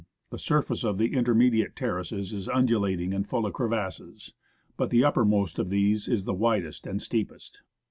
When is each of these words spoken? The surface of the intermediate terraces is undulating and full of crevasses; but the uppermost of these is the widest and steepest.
The 0.31 0.39
surface 0.39 0.83
of 0.83 0.97
the 0.97 1.13
intermediate 1.13 1.75
terraces 1.75 2.33
is 2.33 2.49
undulating 2.49 3.13
and 3.13 3.27
full 3.29 3.45
of 3.45 3.53
crevasses; 3.53 4.33
but 4.75 4.89
the 4.89 5.03
uppermost 5.03 5.59
of 5.59 5.69
these 5.69 6.07
is 6.07 6.25
the 6.25 6.33
widest 6.33 6.87
and 6.87 6.99
steepest. 6.99 7.61